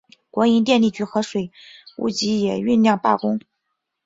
[0.31, 1.51] 国营电力局和水
[1.99, 3.39] 务局也酝酿罢工。